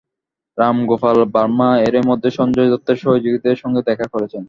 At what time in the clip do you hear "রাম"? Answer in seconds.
0.57-0.77